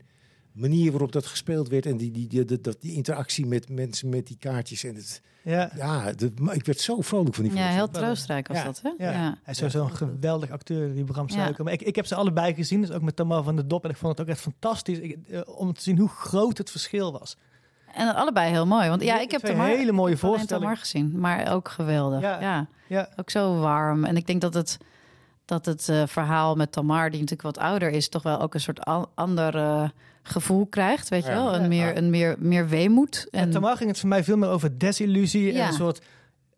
[0.59, 1.85] manier waarop dat gespeeld werd.
[1.85, 4.83] En die, die, die, die, dat- die interactie met mensen met die kaartjes.
[4.83, 5.71] En het, ja.
[5.75, 8.05] ja, de- maar ik werd zo vrolijk van die Ja, heel voorstelling.
[8.07, 8.63] troostrijk was Ja.
[8.63, 8.89] dat, hè?
[9.05, 9.11] Ja.
[9.11, 9.37] Ja.
[9.43, 11.33] Hij is sowieso een geweldig acteur, die Bram Ja.
[11.33, 11.63] Suiker.
[11.63, 13.83] Maar ik, ik heb ze allebei gezien, dus ook met Tamar van de Dop.
[13.83, 16.71] En ik vond het ook echt fantastisch ik, eh, om te zien hoe groot het
[16.71, 17.37] verschil was.
[17.93, 18.89] En allebei heel mooi.
[18.89, 20.17] Want ja, ik heb Tamar, hele mooie.
[20.45, 22.21] Tamar gezien, maar ook geweldig.
[22.21, 22.41] Ja.
[22.41, 22.67] Ja.
[22.87, 24.03] Ja, ook zo warm.
[24.05, 24.77] En ik denk dat het,
[25.45, 28.59] dat het eh, verhaal met Tamar, die natuurlijk wat ouder is, toch wel ook een
[28.59, 29.89] soort an- ander eh,
[30.29, 31.09] gevoel krijgt.
[31.09, 31.55] Weet je wel?
[31.55, 33.27] Een meer, een meer, meer weemoed.
[33.31, 36.01] En En, ging het voor mij veel meer over desillusie en een soort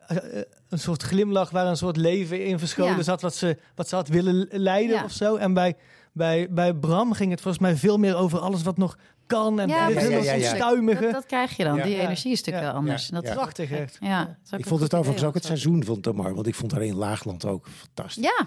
[0.06, 3.02] eh, eh, een soort glimlach waar een soort leven in verscholen Ja.
[3.02, 5.04] zat, wat ze, wat ze had willen leiden Ja.
[5.04, 5.36] of zo.
[5.36, 5.76] En bij,
[6.12, 9.68] bij, bij Bram ging het volgens mij veel meer over alles wat nog kan en
[9.68, 10.34] Ja, dit ja, ja.
[10.34, 11.02] onstuimige.
[11.02, 11.76] Dat, dat krijg je dan.
[11.76, 11.82] Ja.
[11.84, 12.70] Die energie is natuurlijk Ja.
[12.70, 13.06] wel anders.
[13.08, 13.14] Ja.
[13.14, 13.32] Dat, Ja.
[13.32, 13.96] Prachtig echt.
[14.00, 15.48] Ja, Ik vond het overigens ook het zo.
[15.48, 18.24] seizoen van Tamar, want ik vond haar in Laagland ook fantastisch.
[18.24, 18.46] Ja,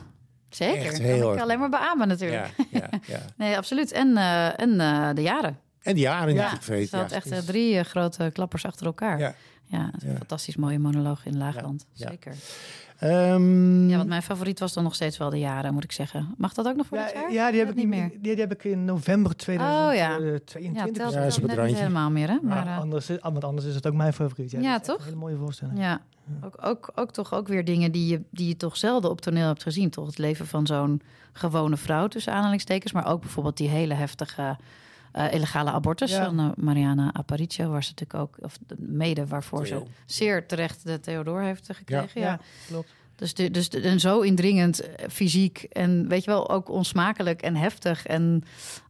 [0.56, 0.86] zeker.
[0.86, 2.50] Echt Kan ik alleen maar beamen natuurlijk.
[2.58, 3.20] ja, ja, ja.
[3.38, 3.92] Nee, absoluut.
[3.92, 5.60] En, eh, en eh, de jaren.
[5.86, 6.50] En die jaren Ja.
[6.50, 6.88] vergeten.
[6.88, 9.20] Ze had echt eh, drie eh, grote klappers achter elkaar.
[9.20, 9.34] Ja,
[9.70, 10.16] een Ja.
[10.18, 11.86] fantastisch mooie monoloog in Laagland.
[11.94, 12.08] Ja.
[12.10, 12.34] Zeker.
[13.00, 16.34] Ehm, Ja, want mijn favoriet was dan nog steeds wel de jaren, moet ik zeggen.
[16.38, 17.32] Mag dat ook nog voor Ja, dit jaar?
[17.32, 18.10] ja, die heb ik niet meer.
[18.10, 20.86] Die, die heb ik in november Oh, 2022.
[20.86, 22.38] Ja, telt Ja, ja, is niet helemaal meer, hè?
[22.42, 24.52] Maar, Maar eh, anders, is- want anders is het ook mijn favoriet.
[24.52, 24.98] Ja, Ja, dat is echt toch?
[24.98, 25.80] Een hele mooie voorstelling.
[25.80, 26.02] ja,
[26.44, 29.48] ook, ook, ook toch ook weer dingen die je, die je toch zelden op toneel
[29.48, 29.90] hebt gezien.
[29.90, 31.02] Toch het leven van zo'n
[31.34, 32.92] gewone vrouw, tussen aanhalingstekens.
[32.92, 34.58] Maar ook bijvoorbeeld die hele heftige
[35.16, 36.26] eh, illegale abortus Ja.
[36.26, 37.70] van eh, Mariana Aparicio.
[37.70, 41.76] Waar ze natuurlijk ook, of de- mede waarvoor ze zeer terecht de Theodor heeft eh,
[41.76, 42.22] gekregen.
[42.22, 42.28] Ja.
[42.28, 42.90] Ja, klopt.
[43.16, 47.56] Dus, de, dus de, en zo indringend fysiek en weet je wel, ook onsmakelijk en
[47.56, 48.44] heftig en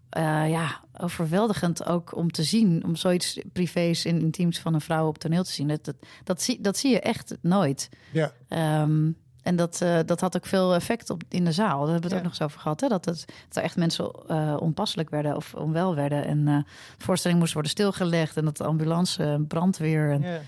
[0.10, 5.08] eh, ja, overweldigend ook om te zien, om zoiets privés en intiems van een vrouw
[5.08, 5.68] op toneel te zien.
[5.68, 7.90] Dat, dat, dat, zie, dat zie je echt nooit.
[8.12, 8.32] Ja.
[8.48, 9.12] Ehm,
[9.46, 11.80] en dat, eh, dat had ook veel effect op in de zaal.
[11.84, 12.18] Daar hebben we het Ja.
[12.18, 12.82] ook nog eens over gehad.
[12.82, 12.88] Hè?
[12.88, 16.26] Dat, het, dat er echt mensen eh, onpasselijk werden of onwel werden.
[16.26, 16.58] En eh,
[16.98, 18.38] de voorstelling moest worden stilgelegd.
[18.38, 20.12] En dat de ambulance, eh, brandweer.
[20.12, 20.40] En, Ja.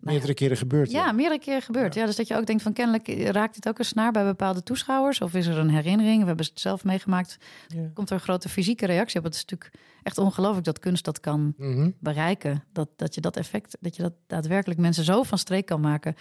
[0.00, 0.90] Meerdere keren gebeurd.
[0.90, 1.94] ja, meerdere keren gebeurd.
[1.94, 2.06] Ja.
[2.06, 5.20] dus dat je ook denkt van kennelijk raakt dit ook een snaar bij bepaalde toeschouwers.
[5.20, 6.20] Of is er een herinnering?
[6.20, 7.38] We hebben het zelf meegemaakt.
[7.68, 7.90] Ja.
[7.94, 9.24] Komt er een grote fysieke reactie op?
[9.24, 11.90] Het is natuurlijk echt ongelooflijk dat kunst dat kan Mhm.
[12.00, 12.64] bereiken.
[12.72, 16.14] Dat, dat je dat effect, dat je dat daadwerkelijk mensen zo van streek kan maken.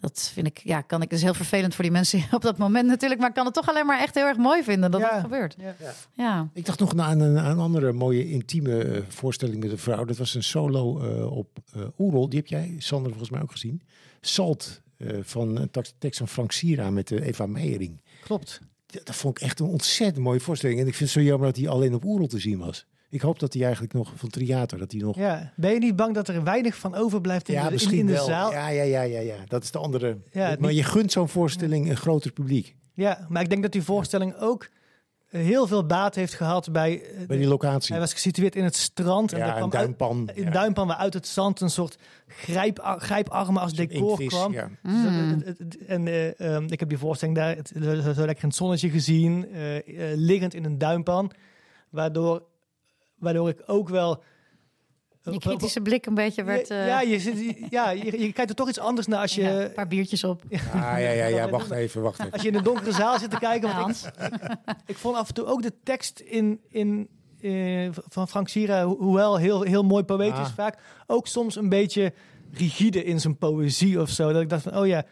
[0.00, 2.86] Dat vind ik, ja, kan ik, is heel vervelend voor die mensen op dat moment
[2.88, 3.20] natuurlijk.
[3.20, 5.10] Maar ik kan het toch alleen maar echt heel erg mooi vinden dat Ja.
[5.12, 5.56] dat gebeurt.
[5.58, 5.74] Ja.
[6.12, 6.48] Ja.
[6.54, 10.04] Ik dacht nog aan een, aan een andere mooie intieme eh, voorstelling met een vrouw.
[10.04, 12.28] Dat was een solo eh, op eh Oerol.
[12.28, 13.82] Die heb jij, Sander, volgens mij ook gezien.
[14.20, 18.00] Salt eh, van een tax- tekst van Frank Sira met eh, Eva Meijering.
[18.24, 18.60] Klopt.
[19.04, 20.80] Dat vond ik echt een ontzettend mooie voorstelling.
[20.80, 22.86] En ik vind het zo jammer dat hij alleen op Oerol te zien was.
[23.10, 25.16] Ik hoop dat hij eigenlijk nog van Triater, dat hij nog...
[25.16, 25.52] Ja.
[25.56, 28.06] Ben je niet bang dat er weinig van overblijft in, Ja, de, in, misschien in
[28.06, 28.50] de zaal?
[28.52, 29.36] Ja, ja, ja, ja, ja.
[29.48, 30.18] Dat is de andere.
[30.32, 32.76] Ja, maar niet- je gunt zo'n voorstelling een groter publiek.
[32.94, 34.68] Ja, maar ik denk dat die voorstelling ook eh,
[35.40, 37.02] heel veel baat heeft gehad bij...
[37.02, 37.92] eh, Bij die locatie.
[37.92, 39.32] Hij was gesitueerd in het strand.
[39.32, 40.24] en daar ja, kwam een duimpan.
[40.28, 40.50] Uit, in ja.
[40.50, 44.52] duimpan waar uit het zand een soort grijp, grijparmen als decor Inktvis, kwam.
[44.52, 44.70] Ja.
[44.82, 45.42] Mm.
[45.86, 48.90] En eh, ehm, ik heb die voorstelling daar het, zo zo lekker in het zonnetje
[48.90, 51.30] gezien, eh, eh, liggend in een duimpan.
[51.90, 52.42] Waardoor,
[53.18, 54.22] waardoor ik ook wel...
[55.32, 56.68] Je kritische blik een beetje werd...
[56.68, 59.34] ja, eh, ja, je, zit, ja je, je kijkt er toch iets anders naar als
[59.34, 60.42] je, ja, een paar biertjes op.
[60.50, 61.48] Ah, ja, ja, ja.
[61.48, 62.32] Wacht even, wacht even.
[62.32, 63.68] als je in een donkere zaal zit te kijken.
[63.68, 64.30] Ja, Want ik, Hans.
[64.86, 67.08] ik vond af en toe ook de tekst in, in,
[67.40, 70.54] eh, van Frank Sira, ho- hoewel heel, heel mooi poëtisch Ah.
[70.54, 72.12] vaak, ook soms een beetje
[72.52, 74.32] rigide in zijn poëzie of zo.
[74.32, 75.04] Dat ik dacht van, oh ja,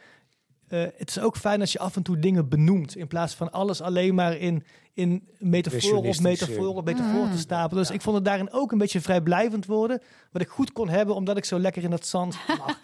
[0.73, 3.53] eh, het is ook fijn als je af en toe dingen benoemt, in plaats van
[3.53, 7.37] alles alleen maar in, in metafoor Impressionistische- metafoor op metafoor te Mm.
[7.39, 7.83] stapelen.
[7.83, 10.01] Dus ik vond het daarin ook een beetje vrijblijvend worden,
[10.33, 12.79] wat ik goed kon hebben, omdat ik zo lekker in dat zand lag.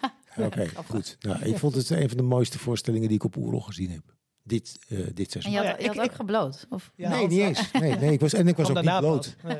[0.45, 1.17] Oké, goed.
[1.19, 4.03] Nou, ik vond het een van de mooiste voorstellingen die ik op Oerol gezien heb.
[4.43, 5.51] Dit, eh, dit En seizoen.
[5.51, 6.65] je had, Oh ja, je had ik- ook ik- gebloot?
[6.69, 6.91] Of?
[6.95, 7.71] Ja, nee, niet eens.
[7.71, 9.35] Nee, nee, ik was, en ik was ook niet bloot.
[9.43, 9.57] Nee.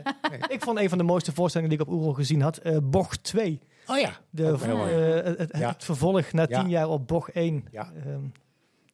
[0.47, 3.23] Ik vond een van de mooiste voorstellingen die ik op Oerol gezien had, eh Bocht
[3.23, 3.59] 2.
[3.89, 4.11] Oh ja.
[4.29, 5.69] De, eh, het, het- Ja.
[5.69, 6.59] het vervolg na Ja.
[6.61, 7.65] tien jaar op bocht 1.
[7.71, 7.91] Ja.
[8.05, 8.21] Ehm,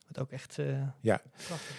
[0.08, 0.60] wat ook echt...
[0.60, 0.65] eh,
[1.01, 1.21] Ja.
[1.47, 1.75] prachtig.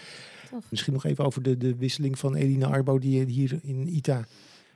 [0.70, 4.24] Misschien nog even over de, de wisseling van Elina Arbo, die eh, hier in ITA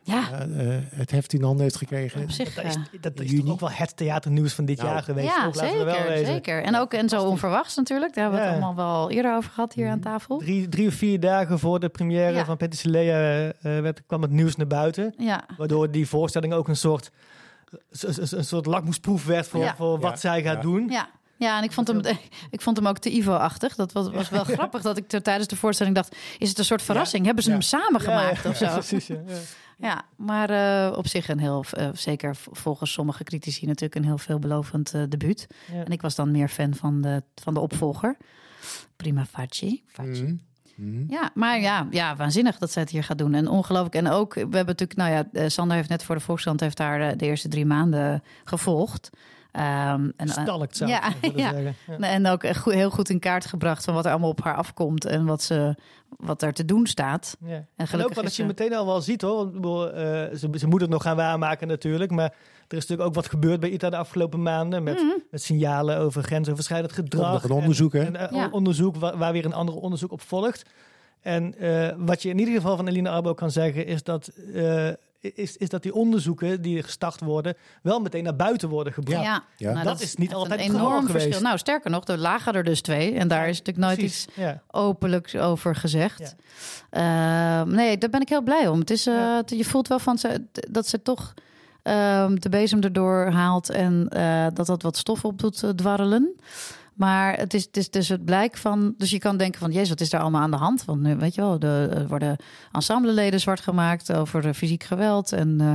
[0.03, 0.47] Ja,
[0.95, 2.23] het heft in handen heeft gekregen.
[2.23, 2.55] op zich.
[2.55, 4.89] Dat is, dat is toch ook wel het theaternieuws van dit Nou.
[4.91, 5.29] jaar geweest.
[5.29, 5.55] ja, toch?
[5.55, 6.63] Laten we wel zeker, zeker.
[6.63, 8.15] En ook en zo onverwachts natuurlijk.
[8.15, 10.39] Daar hebben we het allemaal wel eerder over gehad hier aan tafel.
[10.39, 12.45] Drie, drie of vier dagen voor de première Ja.
[12.45, 15.15] van Petit Celea eh, werd, kwam het nieuws naar buiten.
[15.19, 17.11] Ja, Waardoor die voorstelling ook een soort,
[17.91, 19.77] een, soort lakmoesproef werd voor, Ja.
[19.77, 20.17] voor wat Ja.
[20.17, 20.61] zij gaat Ja.
[20.61, 20.89] doen.
[20.89, 21.09] ja.
[21.37, 22.01] Ja, en ik vond, hem,
[22.51, 23.75] ik vond hem ook te Ivo-achtig.
[23.75, 26.17] Dat was, was wel grappig dat ik er tijdens de voorstelling dacht...
[26.39, 27.25] is het een soort verrassing?
[27.25, 27.55] Hebben ze Ja.
[27.57, 28.67] hem samen gemaakt Ja, of zo?
[28.73, 29.15] precies, ja.
[29.27, 29.37] Ja.
[29.79, 34.19] Ja, maar eh, op zich een heel, eh, zeker volgens sommige critici natuurlijk een heel
[34.19, 35.47] veelbelovend eh debuut.
[35.73, 35.85] Ja.
[35.85, 38.17] En ik was dan meer fan van de, van de opvolger.
[38.97, 39.85] Prima Facie.
[39.87, 40.23] Facie.
[40.23, 40.35] Mhm.
[40.81, 41.05] Mhm.
[41.09, 43.35] Ja, maar ja, ja, waanzinnig dat zij het hier gaat doen.
[43.35, 43.95] En ongelooflijk.
[43.95, 46.77] En ook, we hebben natuurlijk, nou ja, eh, Sander heeft net voor de Volkskrant heeft
[46.77, 49.11] daar eh, de eerste drie maanden gevolgd.
[49.53, 51.51] Ehm, en, eh, Stalkt zou Ja, ik ja.
[51.51, 51.75] zeggen.
[51.99, 52.09] Ja.
[52.09, 55.25] en ook heel goed in kaart gebracht van wat er allemaal op haar afkomt en
[55.25, 55.75] wat, ze,
[56.17, 57.37] wat er te doen staat.
[57.45, 57.65] Ja.
[57.77, 59.61] En, gelukkig ook is je ze- meteen al wel ziet hoor.
[59.61, 62.11] Want, eh, ze, ze moeten het nog gaan waarmaken natuurlijk.
[62.11, 62.35] Maar
[62.69, 64.83] er is natuurlijk ook wat gebeurd bij ITA de afgelopen maanden.
[64.83, 65.07] Met, Mhm.
[65.31, 67.43] met signalen over grensoverschrijdend gedrag.
[67.45, 68.01] Een onderzoek, hè?
[68.05, 68.49] En, en, eh, Ja.
[68.51, 70.63] onderzoek waar, waar weer een ander onderzoek op volgt.
[71.21, 73.87] En eh, wat je in ieder geval van Eline Arbo kan zeggen...
[73.87, 74.89] is dat eh,
[75.21, 79.25] is, is dat die onderzoeken die gestart worden, wel meteen naar buiten worden gebracht.
[79.25, 79.73] Ja, Ja.
[79.73, 81.23] Nou, Dat is niet altijd een het geval enorm geweest.
[81.25, 81.45] verschil.
[81.47, 83.15] Nou, sterker nog, er lagen er dus twee.
[83.15, 84.63] En daar is natuurlijk nooit Precies, iets Ja.
[84.71, 86.35] openlijk over gezegd.
[86.91, 88.79] Ehm, nee, daar ben ik heel blij om.
[88.81, 91.35] Het is, eh, je voelt wel van ze, dat ze toch
[91.83, 96.35] ehm, de bezem erdoor haalt en eh, dat dat wat stof op doet eh, dwarrelen.
[97.01, 98.95] Maar het is, het is dus het blijk van.
[98.97, 100.85] Dus je kan denken van, jezus, wat is daar allemaal aan de hand?
[100.85, 102.37] Want nu, weet je wel, de, er worden
[102.73, 105.33] ensembleleden zwart gemaakt over fysiek geweld.
[105.33, 105.75] En eh,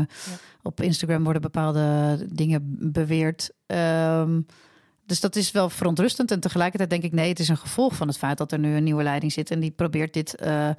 [0.61, 3.51] op Instagram worden bepaalde dingen beweerd.
[3.65, 4.41] Ehm,
[5.05, 6.31] dus dat is wel verontrustend.
[6.31, 8.75] En tegelijkertijd denk ik, nee, het is een gevolg van het feit dat er nu
[8.75, 9.51] een nieuwe leiding zit.
[9.51, 10.69] En die probeert dit eh,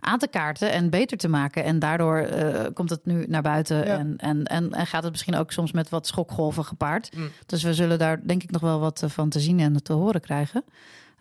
[0.00, 1.64] aan te kaarten en beter te maken.
[1.64, 3.76] En daardoor eh, komt het nu naar buiten.
[3.76, 3.84] Ja.
[3.84, 7.16] En, en, en, en gaat het misschien ook soms met wat schokgolven gepaard.
[7.16, 7.28] Mm.
[7.46, 9.92] Dus we zullen daar denk ik nog wel wat eh, van te zien en te
[9.92, 10.64] horen krijgen.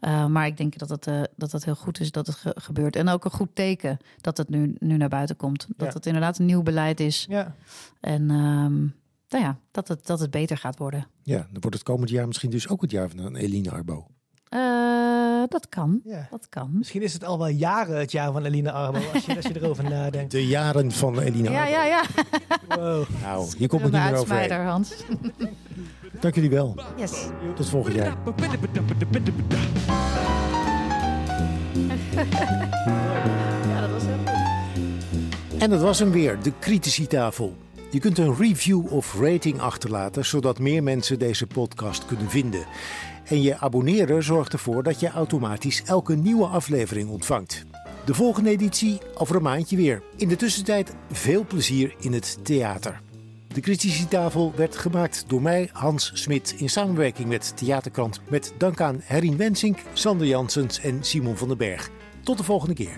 [0.02, 2.56] Uh, maar ik denk dat het, uh, dat het heel goed is dat het ge
[2.56, 2.96] gebeurt.
[2.96, 5.68] En ook een goed teken dat het nu, nu naar buiten komt.
[5.78, 5.94] Dat Ja.
[5.94, 7.26] het inderdaad een nieuw beleid is.
[7.30, 7.56] Ja.
[8.00, 8.94] En um,
[9.30, 11.08] nou ja, dat het, dat het beter gaat worden.
[11.24, 14.08] Ja, dan wordt het komend jaar misschien dus ook het jaar van een Eline Arbo.
[14.50, 16.02] Uh, dat kan.
[16.04, 16.28] Ja.
[16.30, 16.70] Dat kan.
[16.74, 19.62] Misschien is het al wel jaren het jaar van Eline Arbo, als je, als je
[19.62, 20.32] erover nadenkt.
[20.32, 21.72] De jaren van Eline Ja, Arbo.
[21.72, 22.04] ja, ja.
[22.68, 23.06] Wow.
[23.22, 24.16] Nou, je komt er niet meer.
[24.16, 24.94] Uitsmijder, Hans.
[26.20, 26.76] Dank jullie wel.
[26.98, 27.28] Yes.
[27.56, 28.16] Tot volgend jaar.
[33.70, 35.62] Ja, dat was heel goed.
[35.62, 37.56] En dat was hem weer, de Criticitafel.
[37.90, 42.66] Je kunt een review of rating achterlaten, zodat meer mensen deze podcast kunnen vinden.
[43.26, 47.66] En je abonneren zorgt ervoor dat je automatisch elke nieuwe aflevering ontvangt.
[48.06, 50.04] De volgende editie over een maandje weer.
[50.18, 53.02] In de tussentijd veel plezier in het theater.
[53.48, 58.22] De Criticitafel werd gemaakt door mij, Hans Smit, in samenwerking met Theaterkrant.
[58.30, 61.90] Met dank aan Herien Wensink, Sander Janssens en Simon van den Berg.
[62.24, 62.96] Tot de volgende keer.